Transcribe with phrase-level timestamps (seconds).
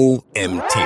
[0.00, 0.78] OMT.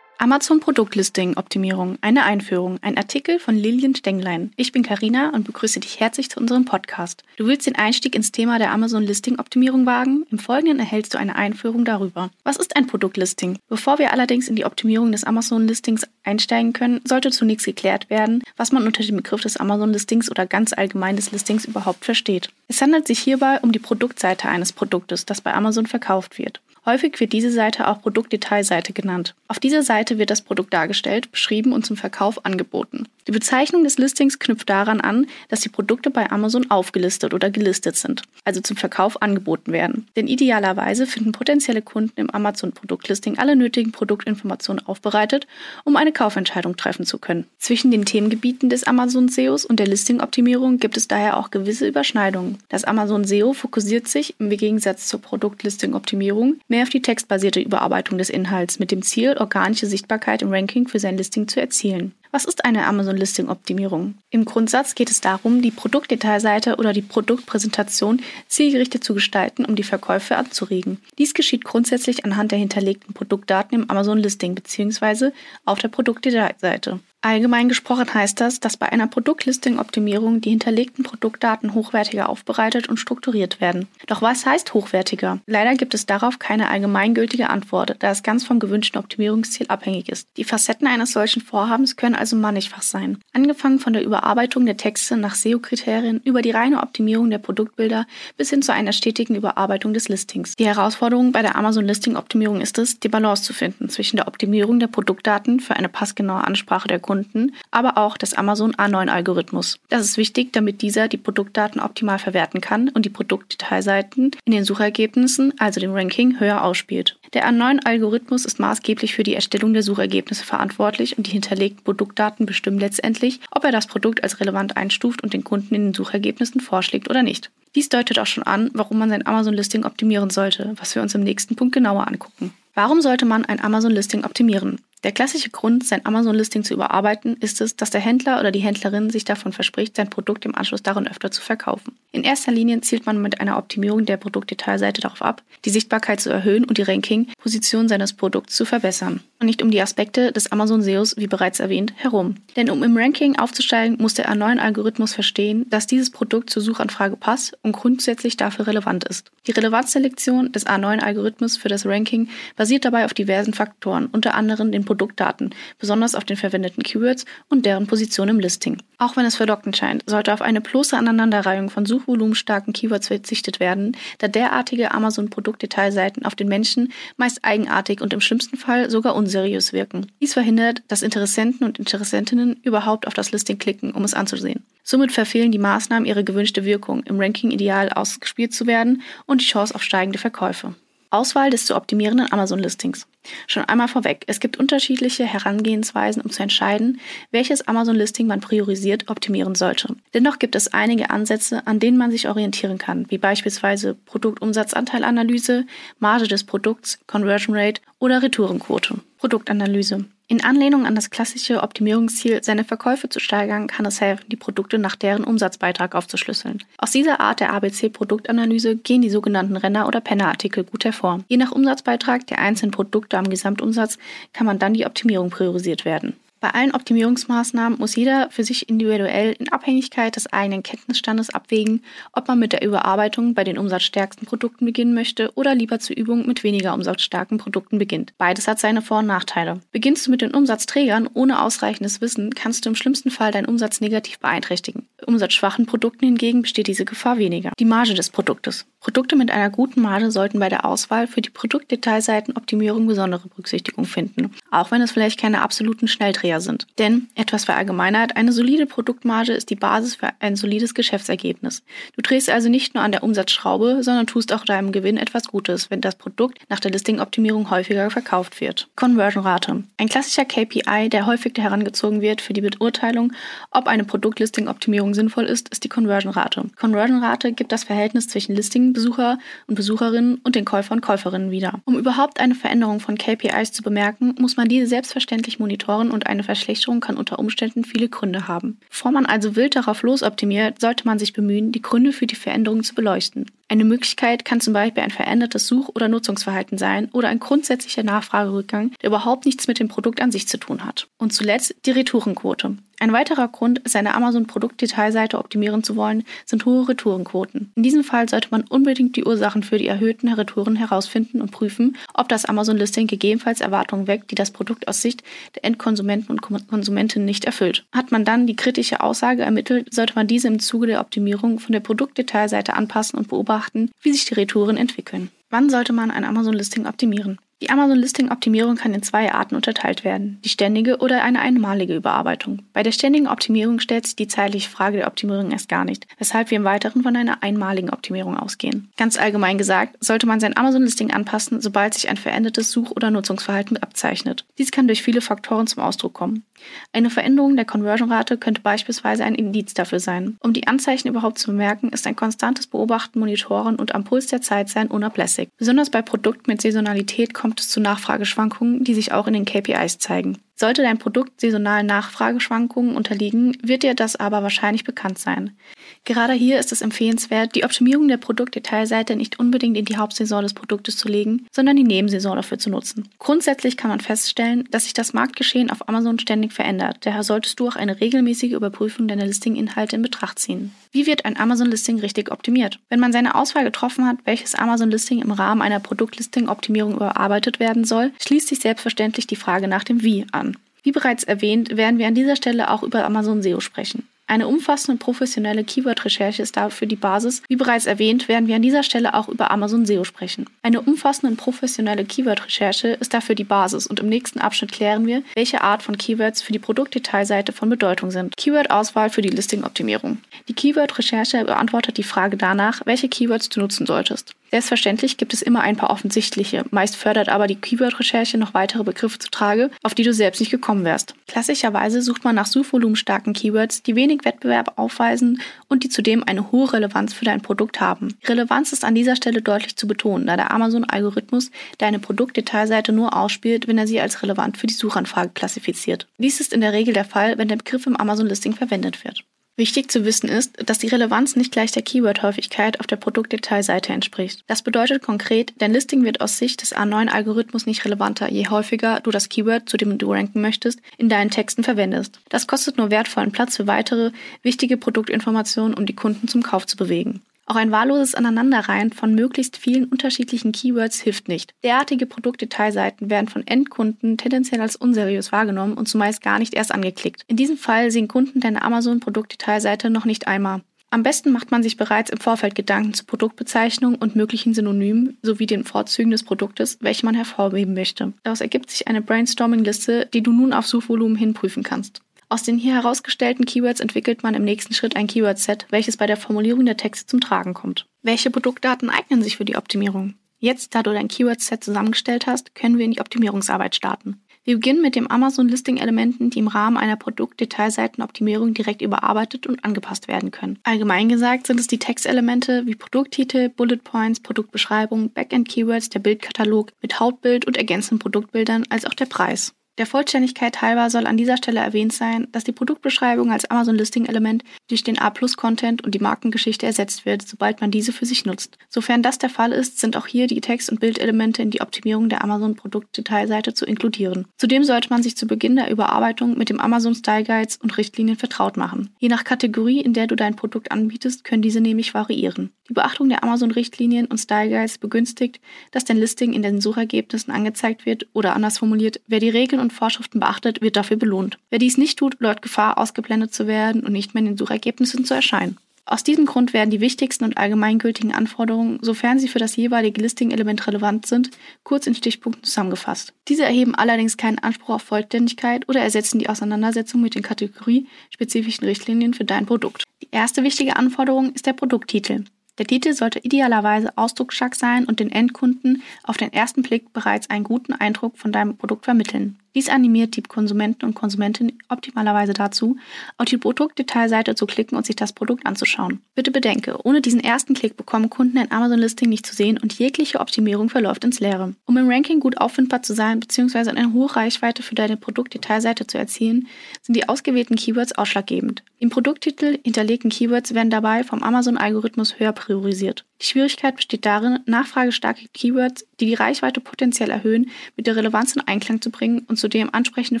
[0.18, 4.52] Amazon Produktlisting Optimierung, eine Einführung, ein Artikel von Lilian Stenglein.
[4.56, 7.22] Ich bin Karina und begrüße dich herzlich zu unserem Podcast.
[7.36, 10.26] Du willst den Einstieg ins Thema der Amazon Listing Optimierung wagen?
[10.32, 12.30] Im Folgenden erhältst du eine Einführung darüber.
[12.42, 13.58] Was ist ein Produktlisting?
[13.68, 18.42] Bevor wir allerdings in die Optimierung des Amazon Listings einsteigen können, sollte zunächst geklärt werden,
[18.56, 22.50] was man unter dem Begriff des Amazon Listings oder ganz allgemein des Listings überhaupt versteht.
[22.66, 26.60] Es handelt sich hierbei um die Produktseite eines Produktes, das bei Amazon verkauft wird.
[26.90, 29.36] Häufig wird diese Seite auch Produktdetailseite genannt.
[29.46, 33.06] Auf dieser Seite wird das Produkt dargestellt, beschrieben und zum Verkauf angeboten.
[33.28, 37.94] Die Bezeichnung des Listings knüpft daran an, dass die Produkte bei Amazon aufgelistet oder gelistet
[37.94, 40.08] sind, also zum Verkauf angeboten werden.
[40.16, 45.46] Denn idealerweise finden potenzielle Kunden im Amazon-Produktlisting alle nötigen Produktinformationen aufbereitet,
[45.84, 47.44] um eine Kaufentscheidung treffen zu können.
[47.58, 52.58] Zwischen den Themengebieten des Amazon SEOs und der Listing-Optimierung gibt es daher auch gewisse Überschneidungen.
[52.68, 58.30] Das Amazon SEO fokussiert sich im Gegensatz zur Produktlisting-Optimierung mehr auf die textbasierte Überarbeitung des
[58.30, 62.12] Inhalts mit dem Ziel, organische Sichtbarkeit im Ranking für sein Listing zu erzielen.
[62.32, 64.14] Was ist eine Amazon Listing Optimierung?
[64.30, 69.82] Im Grundsatz geht es darum, die Produktdetailseite oder die Produktpräsentation zielgerichtet zu gestalten, um die
[69.82, 70.98] Verkäufe anzuregen.
[71.18, 75.32] Dies geschieht grundsätzlich anhand der hinterlegten Produktdaten im Amazon Listing bzw.
[75.64, 77.00] auf der Produktdetailseite.
[77.22, 83.60] Allgemein gesprochen heißt das, dass bei einer Produktlisting-Optimierung die hinterlegten Produktdaten hochwertiger aufbereitet und strukturiert
[83.60, 83.88] werden.
[84.06, 85.38] Doch was heißt hochwertiger?
[85.44, 90.28] Leider gibt es darauf keine allgemeingültige Antwort, da es ganz vom gewünschten Optimierungsziel abhängig ist.
[90.38, 93.18] Die Facetten eines solchen Vorhabens können also mannigfach sein.
[93.34, 98.06] Angefangen von der Überarbeitung der Texte nach SEO-Kriterien über die reine Optimierung der Produktbilder
[98.38, 100.56] bis hin zu einer stetigen Überarbeitung des Listings.
[100.56, 104.80] Die Herausforderung bei der Amazon Listing-Optimierung ist es, die Balance zu finden zwischen der Optimierung
[104.80, 109.80] der Produktdaten für eine passgenaue Ansprache der Kunden, aber auch des Amazon A9-Algorithmus.
[109.88, 114.64] Das ist wichtig, damit dieser die Produktdaten optimal verwerten kann und die Produktdetailseiten in den
[114.64, 117.18] Suchergebnissen, also dem Ranking, höher ausspielt.
[117.32, 122.78] Der A9-Algorithmus ist maßgeblich für die Erstellung der Suchergebnisse verantwortlich und die hinterlegten Produktdaten bestimmen
[122.78, 127.10] letztendlich, ob er das Produkt als relevant einstuft und den Kunden in den Suchergebnissen vorschlägt
[127.10, 127.50] oder nicht.
[127.74, 131.24] Dies deutet auch schon an, warum man sein Amazon-Listing optimieren sollte, was wir uns im
[131.24, 132.52] nächsten Punkt genauer angucken.
[132.74, 134.80] Warum sollte man ein Amazon-Listing optimieren?
[135.02, 139.08] Der klassische Grund, sein Amazon-Listing zu überarbeiten, ist es, dass der Händler oder die Händlerin
[139.08, 141.96] sich davon verspricht, sein Produkt im Anschluss darin öfter zu verkaufen.
[142.12, 146.28] In erster Linie zielt man mit einer Optimierung der Produktdetailseite darauf ab, die Sichtbarkeit zu
[146.28, 149.20] erhöhen und die Ranking-Position seines Produkts zu verbessern.
[149.38, 152.34] Und nicht um die Aspekte des Amazon-SEOs, wie bereits erwähnt, herum.
[152.56, 157.56] Denn um im Ranking aufzusteigen, muss der A9-Algorithmus verstehen, dass dieses Produkt zur Suchanfrage passt
[157.62, 159.30] und grundsätzlich dafür relevant ist.
[159.46, 164.84] Die Relevanzselektion des A9-Algorithmus für das Ranking basiert dabei auf diversen Faktoren, unter anderem den
[164.90, 168.78] Produktdaten, besonders auf den verwendeten Keywords und deren Position im Listing.
[168.98, 173.96] Auch wenn es verlockend scheint, sollte auf eine bloße Aneinanderreihung von suchvolumenstarken Keywords verzichtet werden,
[174.18, 180.10] da derartige Amazon-Produktdetailseiten auf den Menschen meist eigenartig und im schlimmsten Fall sogar unseriös wirken.
[180.20, 184.64] Dies verhindert, dass Interessenten und Interessentinnen überhaupt auf das Listing klicken, um es anzusehen.
[184.82, 189.46] Somit verfehlen die Maßnahmen ihre gewünschte Wirkung, im Ranking ideal ausgespielt zu werden und die
[189.46, 190.74] Chance auf steigende Verkäufe.
[191.10, 193.06] Auswahl des zu optimierenden Amazon-Listings.
[193.46, 197.00] Schon einmal vorweg, es gibt unterschiedliche Herangehensweisen, um zu entscheiden,
[197.30, 199.94] welches Amazon-Listing man priorisiert optimieren sollte.
[200.14, 205.66] Dennoch gibt es einige Ansätze, an denen man sich orientieren kann, wie beispielsweise Produktumsatzanteilanalyse,
[205.98, 209.00] Marge des Produkts, Conversion Rate oder Retourenquote.
[209.18, 210.06] Produktanalyse.
[210.30, 214.78] In Anlehnung an das klassische Optimierungsziel, seine Verkäufe zu steigern, kann es helfen, die Produkte
[214.78, 216.62] nach deren Umsatzbeitrag aufzuschlüsseln.
[216.78, 221.18] Aus dieser Art der ABC-Produktanalyse gehen die sogenannten Renner- oder Penner-Artikel gut hervor.
[221.26, 223.98] Je nach Umsatzbeitrag der einzelnen Produkte am Gesamtumsatz
[224.32, 226.14] kann man dann die Optimierung priorisiert werden.
[226.40, 232.28] Bei allen Optimierungsmaßnahmen muss jeder für sich individuell in Abhängigkeit des eigenen Kenntnisstandes abwägen, ob
[232.28, 236.42] man mit der Überarbeitung bei den umsatzstärksten Produkten beginnen möchte oder lieber zur Übung mit
[236.42, 238.14] weniger umsatzstarken Produkten beginnt.
[238.16, 239.60] Beides hat seine Vor- und Nachteile.
[239.70, 243.82] Beginnst du mit den Umsatzträgern ohne ausreichendes Wissen, kannst du im schlimmsten Fall deinen Umsatz
[243.82, 244.88] negativ beeinträchtigen.
[244.96, 247.52] Bei umsatzschwachen Produkten hingegen besteht diese Gefahr weniger.
[247.58, 248.64] Die Marge des Produktes.
[248.80, 254.32] Produkte mit einer guten Marge sollten bei der Auswahl für die Produktdetailseitenoptimierung besondere Berücksichtigung finden,
[254.50, 256.68] auch wenn es vielleicht keine absoluten Schnellträger sind.
[256.78, 261.64] Denn, etwas verallgemeinert, eine solide Produktmarge ist die Basis für ein solides Geschäftsergebnis.
[261.96, 265.70] Du drehst also nicht nur an der Umsatzschraube, sondern tust auch deinem Gewinn etwas Gutes,
[265.70, 268.68] wenn das Produkt nach der Listing-Optimierung häufiger verkauft wird.
[268.76, 269.64] Conversion-Rate.
[269.78, 273.12] Ein klassischer KPI, der häufig herangezogen wird für die Beurteilung,
[273.50, 276.50] ob eine Produktlisting-Optimierung sinnvoll ist, ist die Conversion-Rate.
[276.56, 281.60] Conversion-Rate gibt das Verhältnis zwischen Listing Besucher und Besucherinnen und den Käufer und Käuferinnen wieder.
[281.64, 286.19] Um überhaupt eine Veränderung von KPIs zu bemerken, muss man diese selbstverständlich monitoren und eine
[286.22, 288.58] Verschlechterung kann unter Umständen viele Gründe haben.
[288.68, 292.62] Bevor man also wild darauf losoptimiert, sollte man sich bemühen, die Gründe für die Veränderung
[292.62, 293.26] zu beleuchten.
[293.50, 298.70] Eine Möglichkeit kann zum Beispiel ein verändertes Such- oder Nutzungsverhalten sein oder ein grundsätzlicher Nachfragerückgang,
[298.80, 300.86] der überhaupt nichts mit dem Produkt an sich zu tun hat.
[300.98, 302.58] Und zuletzt die Retourenquote.
[302.82, 307.52] Ein weiterer Grund, seine Amazon-Produktdetailseite optimieren zu wollen, sind hohe Retourenquoten.
[307.54, 311.76] In diesem Fall sollte man unbedingt die Ursachen für die erhöhten Retouren herausfinden und prüfen,
[311.92, 315.02] ob das Amazon-Listing gegebenenfalls Erwartungen weckt, die das Produkt aus Sicht
[315.34, 317.66] der Endkonsumenten und Konsumentinnen nicht erfüllt.
[317.70, 321.52] Hat man dann die kritische Aussage ermittelt, sollte man diese im Zuge der Optimierung von
[321.52, 323.39] der Produktdetailseite anpassen und beobachten,
[323.82, 325.10] wie sich die Retouren entwickeln.
[325.30, 327.18] Wann sollte man ein Amazon-Listing optimieren?
[327.42, 332.42] Die Amazon-Listing-Optimierung kann in zwei Arten unterteilt werden, die ständige oder eine einmalige Überarbeitung.
[332.52, 336.30] Bei der ständigen Optimierung stellt sich die zeitliche Frage der Optimierung erst gar nicht, weshalb
[336.30, 338.70] wir im Weiteren von einer einmaligen Optimierung ausgehen.
[338.76, 343.56] Ganz allgemein gesagt, sollte man sein Amazon-Listing anpassen, sobald sich ein verändertes Such- oder Nutzungsverhalten
[343.56, 344.26] abzeichnet.
[344.36, 346.24] Dies kann durch viele Faktoren zum Ausdruck kommen.
[346.72, 350.16] Eine Veränderung der Conversion-Rate könnte beispielsweise ein Indiz dafür sein.
[350.20, 354.22] Um die Anzeichen überhaupt zu bemerken, ist ein konstantes Beobachten, Monitoren und am Puls der
[354.22, 355.28] Zeit sein unablässig.
[355.36, 359.78] Besonders bei Produkten mit Saisonalität kommt es zu Nachfrageschwankungen, die sich auch in den KPIs
[359.78, 360.18] zeigen.
[360.40, 365.36] Sollte dein Produkt saisonalen Nachfrageschwankungen unterliegen, wird dir das aber wahrscheinlich bekannt sein.
[365.84, 370.32] Gerade hier ist es empfehlenswert, die Optimierung der Produktdetailseite nicht unbedingt in die Hauptsaison des
[370.32, 372.88] Produktes zu legen, sondern die Nebensaison dafür zu nutzen.
[372.98, 376.78] Grundsätzlich kann man feststellen, dass sich das Marktgeschehen auf Amazon ständig verändert.
[376.86, 380.54] Daher solltest du auch eine regelmäßige Überprüfung deiner Listing-Inhalte in Betracht ziehen.
[380.72, 382.60] Wie wird ein Amazon-Listing richtig optimiert?
[382.70, 387.92] Wenn man seine Auswahl getroffen hat, welches Amazon-Listing im Rahmen einer Produktlisting-Optimierung überarbeitet werden soll,
[388.00, 390.29] schließt sich selbstverständlich die Frage nach dem Wie an.
[390.62, 393.88] Wie bereits erwähnt, werden wir an dieser Stelle auch über Amazon SEO sprechen.
[394.10, 397.22] Eine umfassende professionelle Keyword-Recherche ist dafür die Basis.
[397.28, 400.26] Wie bereits erwähnt, werden wir an dieser Stelle auch über Amazon SEO sprechen.
[400.42, 405.42] Eine umfassende professionelle Keyword-Recherche ist dafür die Basis und im nächsten Abschnitt klären wir, welche
[405.42, 408.16] Art von Keywords für die Produktdetailseite von Bedeutung sind.
[408.16, 409.98] Keyword-Auswahl für die Listing-Optimierung.
[410.26, 414.16] Die Keyword-Recherche beantwortet die Frage danach, welche Keywords du nutzen solltest.
[414.30, 418.98] Selbstverständlich gibt es immer ein paar offensichtliche, meist fördert aber die Keyword-Recherche noch weitere Begriffe
[418.98, 420.94] zutage, auf die du selbst nicht gekommen wärst.
[421.08, 426.52] Klassischerweise sucht man nach suchvolumenstarken Keywords, die wenig Wettbewerb aufweisen und die zudem eine hohe
[426.52, 427.96] Relevanz für dein Produkt haben.
[428.06, 433.48] Relevanz ist an dieser Stelle deutlich zu betonen, da der Amazon-Algorithmus deine Produktdetailseite nur ausspielt,
[433.48, 435.88] wenn er sie als relevant für die Suchanfrage klassifiziert.
[435.98, 439.04] Dies ist in der Regel der Fall, wenn der Begriff im Amazon-Listing verwendet wird.
[439.40, 444.22] Wichtig zu wissen ist, dass die Relevanz nicht gleich der Keyword-Häufigkeit auf der Produktdetailseite entspricht.
[444.26, 448.90] Das bedeutet konkret, dein Listing wird aus Sicht des A9-Algorithmus nicht relevanter, je häufiger du
[448.90, 452.00] das Keyword, zu dem du ranken möchtest, in deinen Texten verwendest.
[452.10, 453.92] Das kostet nur wertvollen Platz für weitere
[454.22, 457.00] wichtige Produktinformationen, um die Kunden zum Kauf zu bewegen.
[457.30, 461.32] Auch ein wahlloses Aneinanderreihen von möglichst vielen unterschiedlichen Keywords hilft nicht.
[461.44, 467.04] Derartige Produktdetailseiten werden von Endkunden tendenziell als unseriös wahrgenommen und zumeist gar nicht erst angeklickt.
[467.06, 470.40] In diesem Fall sehen Kunden deine Amazon-Produktdetailseite noch nicht einmal.
[470.70, 475.26] Am besten macht man sich bereits im Vorfeld Gedanken zur Produktbezeichnung und möglichen Synonymen sowie
[475.26, 477.92] den Vorzügen des Produktes, welche man hervorheben möchte.
[478.02, 481.80] Daraus ergibt sich eine Brainstorming-Liste, die du nun auf Suchvolumen hin prüfen kannst.
[482.12, 485.96] Aus den hier herausgestellten Keywords entwickelt man im nächsten Schritt ein Keyword-Set, welches bei der
[485.96, 487.66] Formulierung der Texte zum Tragen kommt.
[487.82, 489.94] Welche Produktdaten eignen sich für die Optimierung?
[490.18, 494.02] Jetzt, da du dein Keyword-Set zusammengestellt hast, können wir in die Optimierungsarbeit starten.
[494.24, 500.10] Wir beginnen mit dem Amazon-Listing-Elementen, die im Rahmen einer Produktdetailseitenoptimierung direkt überarbeitet und angepasst werden
[500.10, 500.40] können.
[500.42, 506.80] Allgemein gesagt sind es die Textelemente wie Produkttitel, Bullet Points, Produktbeschreibung, Backend-Keywords, der Bildkatalog mit
[506.80, 509.32] Hauptbild und ergänzenden Produktbildern als auch der Preis.
[509.58, 514.62] Der Vollständigkeit halber soll an dieser Stelle erwähnt sein, dass die Produktbeschreibung als Amazon-Listing-Element durch
[514.62, 518.38] den A-Plus-Content und die Markengeschichte ersetzt wird, sobald man diese für sich nutzt.
[518.48, 521.88] Sofern das der Fall ist, sind auch hier die Text- und Bildelemente in die Optimierung
[521.88, 524.06] der Amazon-Produktdetailseite zu inkludieren.
[524.16, 527.98] Zudem sollte man sich zu Beginn der Überarbeitung mit dem Amazon Style Guides und Richtlinien
[527.98, 528.70] vertraut machen.
[528.78, 532.30] Je nach Kategorie, in der du dein Produkt anbietest, können diese nämlich variieren.
[532.48, 537.66] Die Beachtung der Amazon-Richtlinien und Style Guides begünstigt, dass dein Listing in den Suchergebnissen angezeigt
[537.66, 541.18] wird oder anders formuliert, wer die Regeln und und Vorschriften beachtet, wird dafür belohnt.
[541.28, 544.84] Wer dies nicht tut, läuft Gefahr, ausgeblendet zu werden und nicht mehr in den Suchergebnissen
[544.84, 545.36] zu erscheinen.
[545.66, 550.46] Aus diesem Grund werden die wichtigsten und allgemeingültigen Anforderungen, sofern sie für das jeweilige Listing-Element
[550.48, 551.10] relevant sind,
[551.44, 552.92] kurz in Stichpunkten zusammengefasst.
[553.06, 558.94] Diese erheben allerdings keinen Anspruch auf Vollständigkeit oder ersetzen die Auseinandersetzung mit den kategoriespezifischen Richtlinien
[558.94, 559.64] für dein Produkt.
[559.82, 562.04] Die erste wichtige Anforderung ist der Produkttitel.
[562.38, 567.22] Der Titel sollte idealerweise ausdrucksstark sein und den Endkunden auf den ersten Blick bereits einen
[567.22, 569.19] guten Eindruck von deinem Produkt vermitteln.
[569.34, 572.56] Dies animiert die Konsumenten und Konsumentinnen optimalerweise dazu,
[572.98, 575.80] auf die Produktdetailseite zu klicken und sich das Produkt anzuschauen.
[575.94, 580.00] Bitte bedenke, ohne diesen ersten Klick bekommen Kunden ein Amazon-Listing nicht zu sehen und jegliche
[580.00, 581.34] Optimierung verläuft ins Leere.
[581.46, 583.50] Um im Ranking gut auffindbar zu sein bzw.
[583.50, 586.26] eine hohe Reichweite für deine Produktdetailseite zu erzielen,
[586.62, 588.42] sind die ausgewählten Keywords ausschlaggebend.
[588.58, 592.84] Im Produkttitel hinterlegten Keywords werden dabei vom Amazon-Algorithmus höher priorisiert priorisiert.
[593.00, 598.20] Die Schwierigkeit besteht darin, nachfragestarke Keywords, die die Reichweite potenziell erhöhen, mit der Relevanz in
[598.20, 600.00] Einklang zu bringen und zudem ansprechende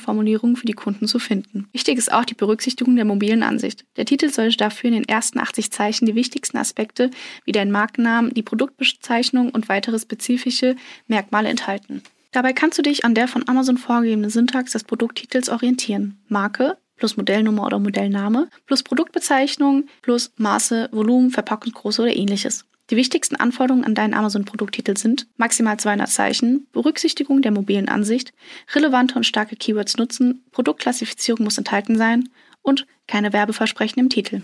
[0.00, 1.68] Formulierungen für die Kunden zu finden.
[1.72, 3.86] Wichtig ist auch die Berücksichtigung der mobilen Ansicht.
[3.96, 7.10] Der Titel sollte dafür in den ersten 80 Zeichen die wichtigsten Aspekte
[7.44, 10.76] wie den Markennamen, die Produktbezeichnung und weitere spezifische
[11.06, 12.02] Merkmale enthalten.
[12.32, 16.20] Dabei kannst du dich an der von Amazon vorgegebenen Syntax des Produkttitels orientieren.
[16.28, 22.66] Marke, plus Modellnummer oder Modellname, plus Produktbezeichnung, plus Maße, Volumen, Verpackungsgröße oder ähnliches.
[22.90, 28.32] Die wichtigsten Anforderungen an deinen Amazon-Produkttitel sind maximal 200 Zeichen, Berücksichtigung der mobilen Ansicht,
[28.74, 32.28] relevante und starke Keywords nutzen, Produktklassifizierung muss enthalten sein
[32.62, 34.42] und keine Werbeversprechen im Titel.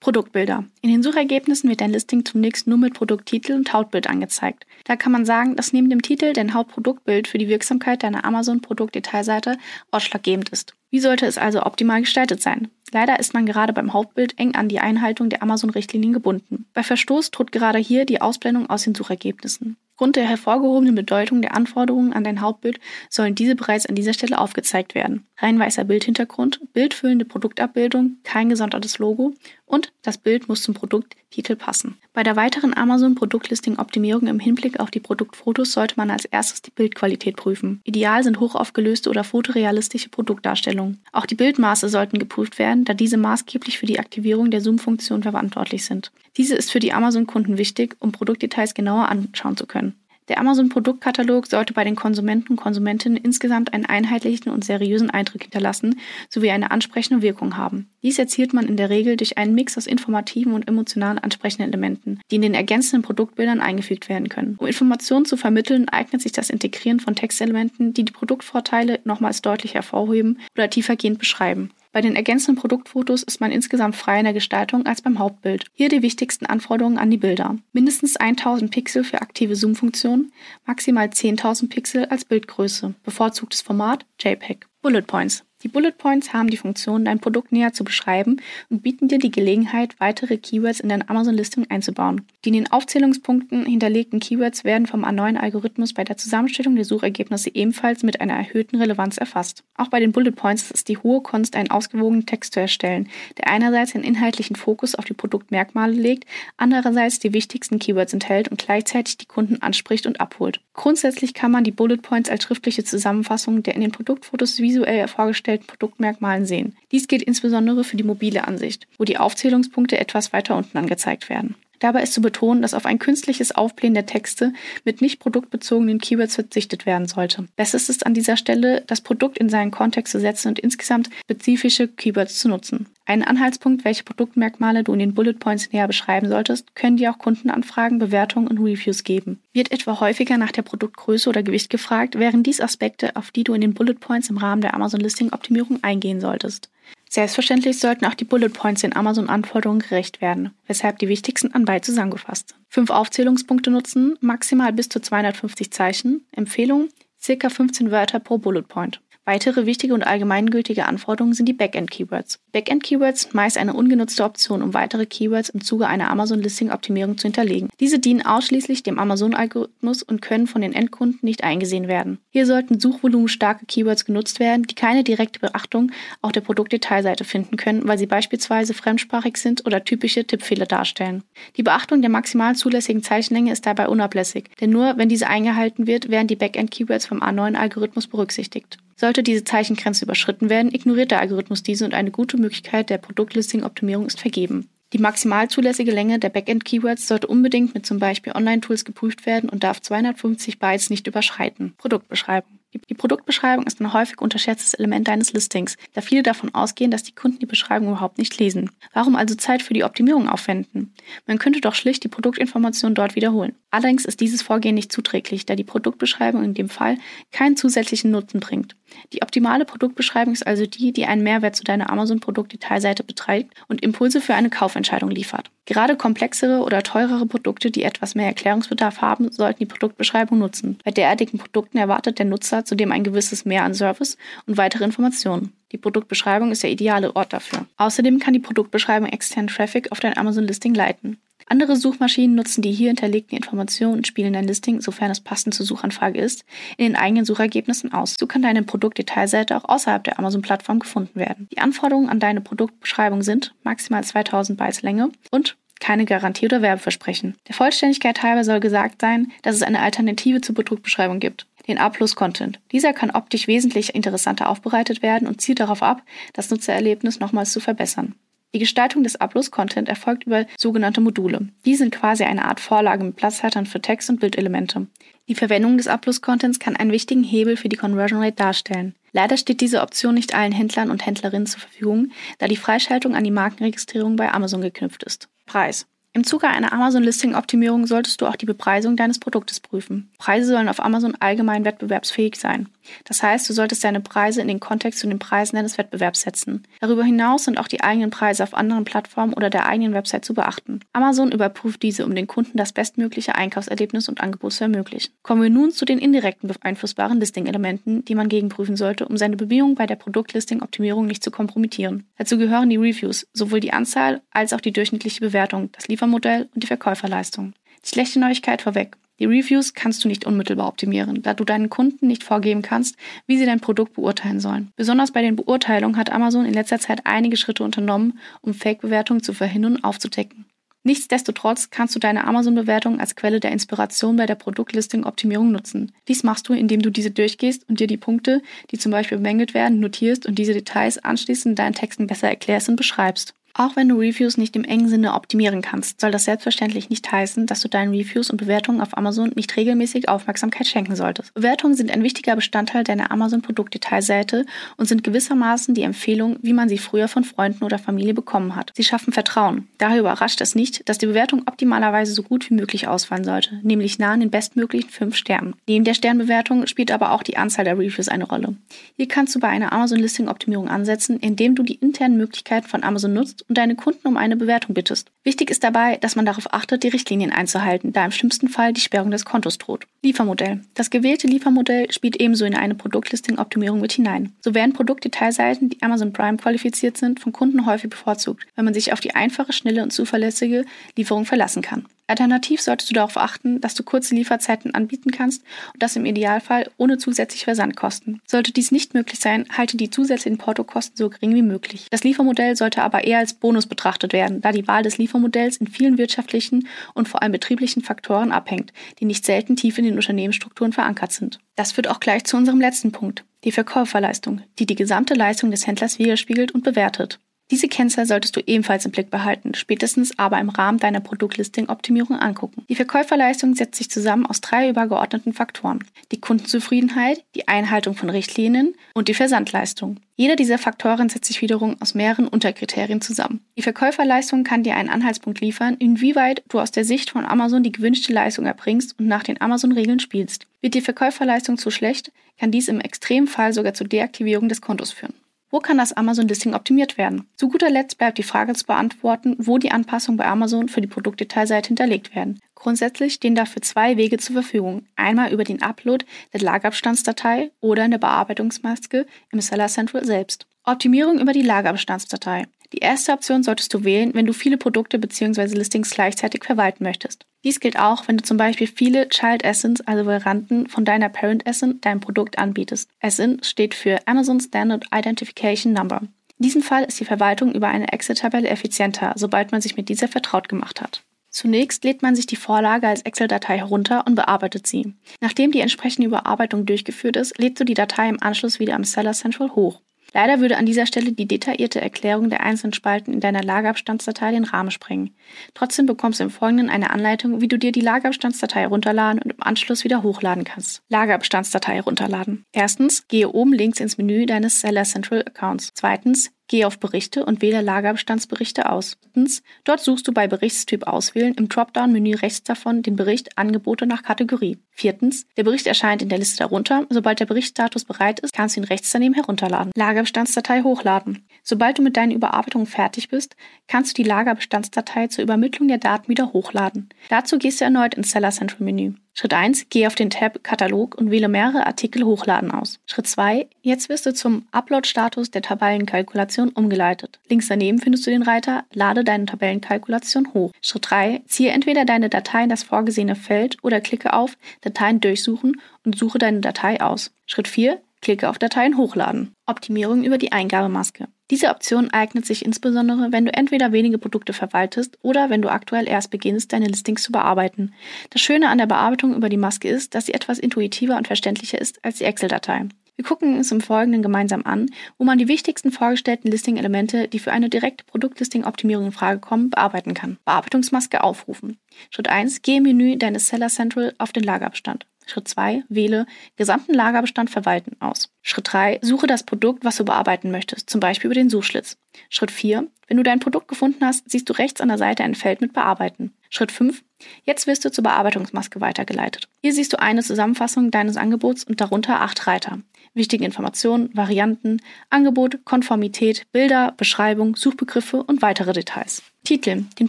[0.00, 0.64] Produktbilder.
[0.80, 4.64] In den Suchergebnissen wird dein Listing zunächst nur mit Produkttitel und Hautbild angezeigt.
[4.84, 9.58] Da kann man sagen, dass neben dem Titel dein Hauptproduktbild für die Wirksamkeit deiner Amazon-Produktdetailseite
[9.90, 10.74] ausschlaggebend ist.
[10.90, 12.70] Wie sollte es also optimal gestaltet sein?
[12.92, 16.66] Leider ist man gerade beim Hauptbild eng an die Einhaltung der Amazon-Richtlinien gebunden.
[16.74, 19.76] Bei Verstoß droht gerade hier die Ausblendung aus den Suchergebnissen.
[19.92, 22.78] Aufgrund der hervorgehobenen Bedeutung der Anforderungen an dein Hauptbild
[23.10, 25.26] sollen diese bereits an dieser Stelle aufgezeigt werden.
[25.38, 29.34] Rein weißer Bildhintergrund, bildfüllende Produktabbildung, kein gesondertes Logo
[29.68, 31.98] und das Bild muss zum Produkttitel passen.
[32.12, 37.36] Bei der weiteren Amazon-Produktlisting-Optimierung im Hinblick auf die Produktfotos sollte man als erstes die Bildqualität
[37.36, 37.80] prüfen.
[37.84, 41.00] Ideal sind hochaufgelöste oder fotorealistische Produktdarstellungen.
[41.12, 45.84] Auch die Bildmaße sollten geprüft werden, da diese maßgeblich für die Aktivierung der Zoom-Funktion verantwortlich
[45.84, 46.10] sind.
[46.36, 49.94] Diese ist für die Amazon-Kunden wichtig, um Produktdetails genauer anschauen zu können.
[50.28, 55.98] Der Amazon-Produktkatalog sollte bei den Konsumenten und Konsumentinnen insgesamt einen einheitlichen und seriösen Eindruck hinterlassen
[56.28, 57.88] sowie eine ansprechende Wirkung haben.
[58.02, 62.20] Dies erzielt man in der Regel durch einen Mix aus informativen und emotional ansprechenden Elementen,
[62.30, 64.56] die in den ergänzenden Produktbildern eingefügt werden können.
[64.58, 69.74] Um Informationen zu vermitteln, eignet sich das Integrieren von Textelementen, die die Produktvorteile nochmals deutlich
[69.74, 71.70] hervorheben oder tiefergehend beschreiben.
[71.98, 75.64] Bei den ergänzenden Produktfotos ist man insgesamt freier in der Gestaltung als beim Hauptbild.
[75.72, 77.56] Hier die wichtigsten Anforderungen an die Bilder.
[77.72, 80.30] Mindestens 1000 Pixel für aktive Zoom-Funktion,
[80.64, 84.68] maximal 10.000 Pixel als Bildgröße, bevorzugtes Format JPEG.
[84.80, 85.44] Bullet Points.
[85.64, 89.32] Die Bullet Points haben die Funktion, dein Produkt näher zu beschreiben und bieten dir die
[89.32, 92.22] Gelegenheit, weitere Keywords in deine Amazon-Listung einzubauen.
[92.44, 97.52] Die in den Aufzählungspunkten hinterlegten Keywords werden vom neuen Algorithmus bei der Zusammenstellung der Suchergebnisse
[97.52, 99.64] ebenfalls mit einer erhöhten Relevanz erfasst.
[99.74, 103.48] Auch bei den Bullet Points ist die hohe Kunst, einen ausgewogenen Text zu erstellen, der
[103.48, 106.24] einerseits einen inhaltlichen Fokus auf die Produktmerkmale legt,
[106.56, 110.60] andererseits die wichtigsten Keywords enthält und gleichzeitig die Kunden anspricht und abholt.
[110.78, 115.66] Grundsätzlich kann man die Bullet Points als schriftliche Zusammenfassung der in den Produktfotos visuell vorgestellten
[115.66, 116.76] Produktmerkmalen sehen.
[116.92, 121.56] Dies gilt insbesondere für die mobile Ansicht, wo die Aufzählungspunkte etwas weiter unten angezeigt werden.
[121.78, 124.52] Dabei ist zu betonen, dass auf ein künstliches Aufblähen der Texte
[124.84, 127.46] mit nicht produktbezogenen Keywords verzichtet werden sollte.
[127.56, 131.10] Besser ist es an dieser Stelle, das Produkt in seinen Kontext zu setzen und insgesamt
[131.24, 132.86] spezifische Keywords zu nutzen.
[133.06, 137.18] Einen Anhaltspunkt, welche Produktmerkmale du in den Bullet Points näher beschreiben solltest, können dir auch
[137.18, 139.40] Kundenanfragen, Bewertungen und Reviews geben.
[139.54, 143.54] Wird etwa häufiger nach der Produktgröße oder Gewicht gefragt, wären dies Aspekte, auf die du
[143.54, 146.68] in den Bullet Points im Rahmen der Amazon Listing Optimierung eingehen solltest.
[147.10, 152.54] Selbstverständlich sollten auch die Bullet Points den Amazon-Anforderungen gerecht werden, weshalb die wichtigsten anbei zusammengefasst.
[152.68, 156.26] Fünf Aufzählungspunkte nutzen, maximal bis zu 250 Zeichen.
[156.32, 156.88] Empfehlung,
[157.20, 159.00] circa 15 Wörter pro Bullet Point.
[159.28, 162.38] Weitere wichtige und allgemeingültige Anforderungen sind die Backend-Keywords.
[162.52, 167.68] Backend-Keywords meist eine ungenutzte Option, um weitere Keywords im Zuge einer Amazon-Listing-Optimierung zu hinterlegen.
[167.78, 172.20] Diese dienen ausschließlich dem Amazon-Algorithmus und können von den Endkunden nicht eingesehen werden.
[172.30, 175.92] Hier sollten suchvolumenstarke Keywords genutzt werden, die keine direkte Beachtung
[176.22, 181.22] auf der Produktdetailseite finden können, weil sie beispielsweise fremdsprachig sind oder typische Tippfehler darstellen.
[181.58, 186.08] Die Beachtung der maximal zulässigen Zeichenlänge ist dabei unablässig, denn nur wenn diese eingehalten wird,
[186.08, 188.78] werden die Backend-Keywords vom A9-Algorithmus berücksichtigt.
[189.00, 194.06] Sollte diese Zeichengrenze überschritten werden, ignoriert der Algorithmus diese und eine gute Möglichkeit der Produktlisting-Optimierung
[194.06, 194.68] ist vergeben.
[194.92, 199.62] Die maximal zulässige Länge der Backend-Keywords sollte unbedingt mit zum Beispiel Online-Tools geprüft werden und
[199.62, 201.74] darf 250 Bytes nicht überschreiten.
[201.78, 202.58] Produktbeschreibung.
[202.90, 207.14] Die Produktbeschreibung ist ein häufig unterschätztes Element deines Listings, da viele davon ausgehen, dass die
[207.14, 208.70] Kunden die Beschreibung überhaupt nicht lesen.
[208.92, 210.92] Warum also Zeit für die Optimierung aufwenden?
[211.26, 213.54] Man könnte doch schlicht die Produktinformation dort wiederholen.
[213.70, 216.98] Allerdings ist dieses Vorgehen nicht zuträglich, da die Produktbeschreibung in dem Fall
[217.32, 218.76] keinen zusätzlichen Nutzen bringt.
[219.12, 224.20] Die optimale Produktbeschreibung ist also die, die einen Mehrwert zu deiner Amazon-Produktdetailseite betreibt und Impulse
[224.20, 225.50] für eine Kaufentscheidung liefert.
[225.66, 230.78] Gerade komplexere oder teurere Produkte, die etwas mehr Erklärungsbedarf haben, sollten die Produktbeschreibung nutzen.
[230.84, 234.16] Bei derartigen Produkten erwartet der Nutzer zudem ein gewisses Mehr an Service
[234.46, 235.52] und weitere Informationen.
[235.72, 237.66] Die Produktbeschreibung ist der ideale Ort dafür.
[237.76, 241.18] Außerdem kann die Produktbeschreibung externen Traffic auf dein Amazon-Listing leiten.
[241.48, 245.66] Andere Suchmaschinen nutzen die hier hinterlegten Informationen und spielen dein Listing, sofern es passend zur
[245.66, 246.44] Suchanfrage ist,
[246.76, 248.16] in den eigenen Suchergebnissen aus.
[248.18, 251.48] So kann deine Produktdetailseite auch außerhalb der Amazon-Plattform gefunden werden.
[251.52, 257.36] Die Anforderungen an deine Produktbeschreibung sind maximal 2000 Bytes Länge und keine Garantie oder Werbeversprechen.
[257.46, 262.60] Der Vollständigkeit halber soll gesagt sein, dass es eine Alternative zur Produktbeschreibung gibt den A-Plus-Content.
[262.72, 266.02] Dieser kann optisch wesentlich interessanter aufbereitet werden und zielt darauf ab,
[266.32, 268.14] das Nutzererlebnis nochmals zu verbessern.
[268.54, 271.48] Die Gestaltung des Uploads-Content erfolgt über sogenannte Module.
[271.66, 274.86] Die sind quasi eine Art Vorlage mit Platzhaltern für Text- und Bildelemente.
[275.28, 278.94] Die Verwendung des Uploads-Contents kann einen wichtigen Hebel für die Conversion Rate darstellen.
[279.12, 283.24] Leider steht diese Option nicht allen Händlern und Händlerinnen zur Verfügung, da die Freischaltung an
[283.24, 285.28] die Markenregistrierung bei Amazon geknüpft ist.
[285.44, 285.86] Preis.
[286.18, 290.10] Im Zuge einer Amazon-Listing-Optimierung solltest du auch die Bepreisung deines Produktes prüfen.
[290.18, 292.68] Preise sollen auf Amazon allgemein wettbewerbsfähig sein.
[293.04, 296.64] Das heißt, du solltest deine Preise in den Kontext zu den Preisen deines Wettbewerbs setzen.
[296.80, 300.34] Darüber hinaus sind auch die eigenen Preise auf anderen Plattformen oder der eigenen Website zu
[300.34, 300.80] beachten.
[300.92, 305.12] Amazon überprüft diese, um den Kunden das bestmögliche Einkaufserlebnis und Angebot zu ermöglichen.
[305.22, 309.76] Kommen wir nun zu den indirekten beeinflussbaren Listing-Elementen, die man gegenprüfen sollte, um seine Bemühungen
[309.76, 312.08] bei der Produktlisting-Optimierung nicht zu kompromittieren.
[312.16, 316.62] Dazu gehören die Reviews, sowohl die Anzahl als auch die durchschnittliche Bewertung, das Liefermodell und
[316.62, 317.52] die Verkäuferleistung.
[317.84, 318.96] Die schlechte Neuigkeit vorweg.
[319.18, 322.96] Die Reviews kannst du nicht unmittelbar optimieren, da du deinen Kunden nicht vorgeben kannst,
[323.26, 324.72] wie sie dein Produkt beurteilen sollen.
[324.76, 329.32] Besonders bei den Beurteilungen hat Amazon in letzter Zeit einige Schritte unternommen, um Fake-Bewertungen zu
[329.34, 330.46] verhindern und aufzudecken.
[330.84, 335.92] Nichtsdestotrotz kannst du deine Amazon-Bewertung als Quelle der Inspiration bei der Produktlisting-Optimierung nutzen.
[336.06, 339.52] Dies machst du, indem du diese durchgehst und dir die Punkte, die zum Beispiel bemängelt
[339.52, 343.34] werden, notierst und diese Details anschließend in deinen Texten besser erklärst und beschreibst.
[343.60, 347.46] Auch wenn du Reviews nicht im engen Sinne optimieren kannst, soll das selbstverständlich nicht heißen,
[347.46, 351.34] dass du deinen Reviews und Bewertungen auf Amazon nicht regelmäßig Aufmerksamkeit schenken solltest.
[351.34, 354.46] Bewertungen sind ein wichtiger Bestandteil deiner Amazon-Produktdetailseite
[354.76, 358.70] und sind gewissermaßen die Empfehlung, wie man sie früher von Freunden oder Familie bekommen hat.
[358.76, 359.66] Sie schaffen Vertrauen.
[359.78, 363.98] Daher überrascht es nicht, dass die Bewertung optimalerweise so gut wie möglich ausfallen sollte, nämlich
[363.98, 365.56] nah an den bestmöglichen 5 Sternen.
[365.66, 368.54] Neben der Sternbewertung spielt aber auch die Anzahl der Reviews eine Rolle.
[368.96, 373.47] Hier kannst du bei einer Amazon-Listing-Optimierung ansetzen, indem du die internen Möglichkeiten von Amazon nutzt
[373.48, 375.10] und deine Kunden um eine Bewertung bittest.
[375.24, 378.80] Wichtig ist dabei, dass man darauf achtet, die Richtlinien einzuhalten, da im schlimmsten Fall die
[378.80, 379.86] Sperrung des Kontos droht.
[380.02, 380.60] Liefermodell.
[380.74, 384.32] Das gewählte Liefermodell spielt ebenso in eine Produktlisting-Optimierung mit hinein.
[384.40, 388.92] So werden Produktdetailseiten, die Amazon Prime qualifiziert sind, von Kunden häufig bevorzugt, wenn man sich
[388.92, 390.64] auf die einfache, schnelle und zuverlässige
[390.96, 391.86] Lieferung verlassen kann.
[392.08, 395.42] Alternativ solltest du darauf achten, dass du kurze Lieferzeiten anbieten kannst
[395.74, 398.20] und das im Idealfall ohne zusätzliche Versandkosten.
[398.26, 401.86] Sollte dies nicht möglich sein, halte die zusätzlichen Portokosten so gering wie möglich.
[401.90, 405.66] Das Liefermodell sollte aber eher als Bonus betrachtet werden, da die Wahl des Liefermodells in
[405.66, 410.72] vielen wirtschaftlichen und vor allem betrieblichen Faktoren abhängt, die nicht selten tief in den Unternehmensstrukturen
[410.72, 411.38] verankert sind.
[411.56, 415.66] Das führt auch gleich zu unserem letzten Punkt, die Verkäuferleistung, die die gesamte Leistung des
[415.66, 417.20] Händlers widerspiegelt und bewertet.
[417.50, 422.64] Diese Kennzahl solltest du ebenfalls im Blick behalten, spätestens aber im Rahmen deiner Produktlisting-Optimierung angucken.
[422.68, 425.82] Die Verkäuferleistung setzt sich zusammen aus drei übergeordneten Faktoren.
[426.12, 429.96] Die Kundenzufriedenheit, die Einhaltung von Richtlinien und die Versandleistung.
[430.16, 433.40] Jeder dieser Faktoren setzt sich wiederum aus mehreren Unterkriterien zusammen.
[433.56, 437.72] Die Verkäuferleistung kann dir einen Anhaltspunkt liefern, inwieweit du aus der Sicht von Amazon die
[437.72, 440.46] gewünschte Leistung erbringst und nach den Amazon-Regeln spielst.
[440.60, 445.14] Wird die Verkäuferleistung zu schlecht, kann dies im Extremfall sogar zur Deaktivierung des Kontos führen.
[445.50, 447.26] Wo kann das Amazon-Listing optimiert werden?
[447.36, 450.88] Zu guter Letzt bleibt die Frage zu beantworten, wo die Anpassungen bei Amazon für die
[450.88, 452.38] Produktdetailseite hinterlegt werden.
[452.54, 454.86] Grundsätzlich stehen dafür zwei Wege zur Verfügung.
[454.96, 460.46] Einmal über den Upload der Lagerabstandsdatei oder in der Bearbeitungsmaske im Seller Central selbst.
[460.64, 462.46] Optimierung über die Lagerbestandsdatei.
[462.74, 465.54] Die erste Option solltest du wählen, wenn du viele Produkte bzw.
[465.54, 467.24] Listings gleichzeitig verwalten möchtest.
[467.44, 471.46] Dies gilt auch, wenn du zum Beispiel viele Child Essence, also Varianten von deiner Parent
[471.46, 472.90] Assin, deinem Produkt anbietest.
[473.00, 476.02] Assin steht für Amazon Standard Identification Number.
[476.38, 480.08] In diesem Fall ist die Verwaltung über eine Excel-Tabelle effizienter, sobald man sich mit dieser
[480.08, 481.02] vertraut gemacht hat.
[481.30, 484.94] Zunächst lädt man sich die Vorlage als Excel-Datei herunter und bearbeitet sie.
[485.20, 489.12] Nachdem die entsprechende Überarbeitung durchgeführt ist, lädst du die Datei im Anschluss wieder am Seller
[489.12, 489.80] Central hoch.
[490.14, 494.44] Leider würde an dieser Stelle die detaillierte Erklärung der einzelnen Spalten in deiner Lagerabstandsdatei den
[494.44, 495.14] Rahmen sprengen.
[495.54, 499.42] Trotzdem bekommst du im Folgenden eine Anleitung, wie du dir die Lagerabstandsdatei herunterladen und im
[499.42, 500.82] Anschluss wieder hochladen kannst.
[500.88, 502.44] Lagerabstandsdatei herunterladen.
[502.52, 505.72] Erstens, gehe oben links ins Menü deines Seller Central Accounts.
[505.74, 508.96] Zweitens, Gehe auf Berichte und wähle Lagerbestandsberichte aus.
[509.02, 514.02] Drittens, dort suchst du bei Berichtstyp auswählen im Dropdown-Menü rechts davon den Bericht Angebote nach
[514.02, 514.58] Kategorie.
[514.70, 516.86] Viertens, der Bericht erscheint in der Liste darunter.
[516.88, 519.72] Sobald der Berichtsstatus bereit ist, kannst du ihn rechts daneben herunterladen.
[519.76, 521.26] Lagerbestandsdatei hochladen.
[521.50, 523.34] Sobald du mit deinen Überarbeitungen fertig bist,
[523.68, 526.90] kannst du die Lagerbestandsdatei zur Übermittlung der Daten wieder hochladen.
[527.08, 528.92] Dazu gehst du erneut ins Seller Central Menü.
[529.14, 532.80] Schritt 1, geh auf den Tab Katalog und wähle mehrere Artikel hochladen aus.
[532.84, 537.18] Schritt 2, jetzt wirst du zum Upload-Status der Tabellenkalkulation umgeleitet.
[537.30, 540.52] Links daneben findest du den Reiter Lade deine Tabellenkalkulation hoch.
[540.60, 545.62] Schritt 3, ziehe entweder deine Datei in das vorgesehene Feld oder klicke auf Dateien durchsuchen
[545.86, 547.10] und suche deine Datei aus.
[547.24, 549.32] Schritt 4, Klicke auf Dateien hochladen.
[549.46, 551.08] Optimierung über die Eingabemaske.
[551.30, 555.86] Diese Option eignet sich insbesondere, wenn du entweder wenige Produkte verwaltest oder wenn du aktuell
[555.86, 557.74] erst beginnst, deine Listings zu bearbeiten.
[558.10, 561.60] Das Schöne an der Bearbeitung über die Maske ist, dass sie etwas intuitiver und verständlicher
[561.60, 562.68] ist als die Excel-Datei.
[562.98, 567.30] Wir gucken uns im Folgenden gemeinsam an, wo man die wichtigsten vorgestellten Listing-Elemente, die für
[567.30, 570.18] eine direkte Produktlisting-Optimierung in Frage kommen, bearbeiten kann.
[570.24, 571.58] Bearbeitungsmaske aufrufen.
[571.90, 572.42] Schritt 1.
[572.42, 574.86] Gehe im Menü deines Seller Central auf den Lagerbestand.
[575.08, 575.64] Schritt 2.
[575.68, 578.10] Wähle gesamten Lagerbestand verwalten aus.
[578.22, 578.80] Schritt 3.
[578.82, 581.78] Suche das Produkt, was du bearbeiten möchtest, zum Beispiel über den Suchschlitz.
[582.10, 582.68] Schritt 4.
[582.86, 585.52] Wenn du dein Produkt gefunden hast, siehst du rechts an der Seite ein Feld mit
[585.52, 586.14] Bearbeiten.
[586.30, 586.82] Schritt 5.
[587.24, 589.28] Jetzt wirst du zur Bearbeitungsmaske weitergeleitet.
[589.40, 592.58] Hier siehst du eine Zusammenfassung deines Angebots und darunter acht Reiter.
[592.94, 599.02] Wichtige Informationen, Varianten, Angebot, Konformität, Bilder, Beschreibung, Suchbegriffe und weitere Details.
[599.24, 599.64] Titel.
[599.78, 599.88] Den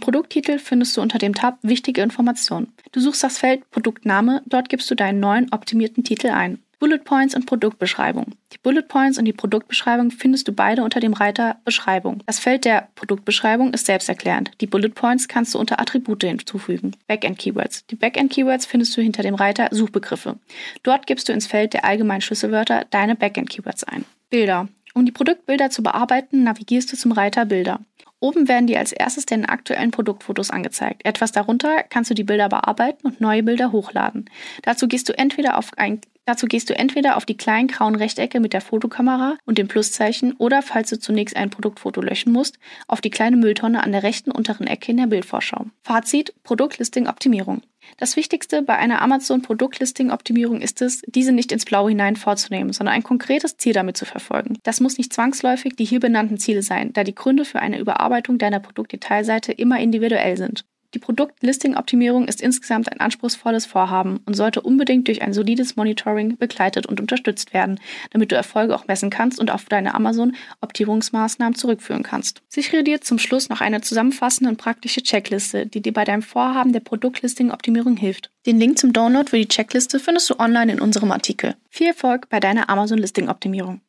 [0.00, 2.72] Produkttitel findest du unter dem Tab Wichtige Informationen.
[2.92, 6.58] Du suchst das Feld Produktname, dort gibst du deinen neuen optimierten Titel ein.
[6.80, 8.32] Bullet Points und Produktbeschreibung.
[8.54, 12.22] Die Bullet Points und die Produktbeschreibung findest du beide unter dem Reiter Beschreibung.
[12.24, 14.52] Das Feld der Produktbeschreibung ist selbsterklärend.
[14.62, 16.96] Die Bullet Points kannst du unter Attribute hinzufügen.
[17.06, 17.84] Backend Keywords.
[17.88, 20.38] Die Backend Keywords findest du hinter dem Reiter Suchbegriffe.
[20.82, 24.06] Dort gibst du ins Feld der allgemeinen Schlüsselwörter deine Backend Keywords ein.
[24.30, 24.66] Bilder.
[24.94, 27.80] Um die Produktbilder zu bearbeiten, navigierst du zum Reiter Bilder.
[28.20, 31.04] Oben werden dir als erstes deine aktuellen Produktfotos angezeigt.
[31.04, 34.28] Etwas darunter kannst du die Bilder bearbeiten und neue Bilder hochladen.
[34.62, 38.38] Dazu gehst du entweder auf ein Dazu gehst du entweder auf die kleinen grauen Rechtecke
[38.38, 43.00] mit der Fotokamera und dem Pluszeichen oder, falls du zunächst ein Produktfoto löschen musst, auf
[43.00, 45.66] die kleine Mülltonne an der rechten unteren Ecke in der Bildvorschau.
[45.82, 47.62] Fazit: Produktlisting-Optimierung.
[47.96, 53.02] Das Wichtigste bei einer Amazon-Produktlisting-Optimierung ist es, diese nicht ins Blaue hinein vorzunehmen, sondern ein
[53.02, 54.58] konkretes Ziel damit zu verfolgen.
[54.62, 58.38] Das muss nicht zwangsläufig die hier benannten Ziele sein, da die Gründe für eine Überarbeitung
[58.38, 60.64] deiner Produktdetailseite immer individuell sind.
[60.92, 66.86] Die Produktlisting-Optimierung ist insgesamt ein anspruchsvolles Vorhaben und sollte unbedingt durch ein solides Monitoring begleitet
[66.86, 67.78] und unterstützt werden,
[68.10, 72.42] damit du Erfolge auch messen kannst und auf deine Amazon-Optimierungsmaßnahmen zurückführen kannst.
[72.48, 76.72] Sichere dir zum Schluss noch eine zusammenfassende und praktische Checkliste, die dir bei deinem Vorhaben
[76.72, 78.30] der Produktlisting-Optimierung hilft.
[78.46, 81.54] Den Link zum Download für die Checkliste findest du online in unserem Artikel.
[81.68, 83.80] Viel Erfolg bei deiner Amazon-Listing-Optimierung!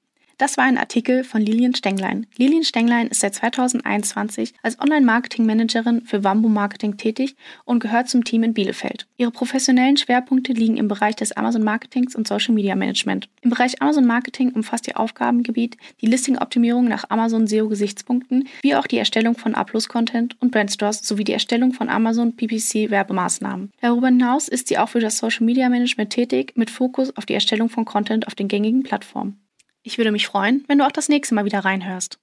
[0.42, 2.26] Das war ein Artikel von Lilian Stenglein.
[2.36, 8.42] Lilian Stenglein ist seit 2021 als Online-Marketing-Managerin für Wambu Marketing tätig und gehört zum Team
[8.42, 9.06] in Bielefeld.
[9.18, 13.30] Ihre professionellen Schwerpunkte liegen im Bereich des Amazon-Marketings und Social Media Management.
[13.42, 19.38] Im Bereich Amazon-Marketing umfasst ihr Aufgabengebiet die Listing-Optimierung nach Amazon SEO-Gesichtspunkten, wie auch die Erstellung
[19.38, 23.70] von Upload-Content und Brandstores sowie die Erstellung von Amazon PPC-Werbemaßnahmen.
[23.80, 27.36] Darüber hinaus ist sie auch für das Social Media Management tätig, mit Fokus auf die
[27.36, 29.38] Erstellung von Content auf den gängigen Plattformen.
[29.84, 32.20] Ich würde mich freuen, wenn du auch das nächste Mal wieder reinhörst.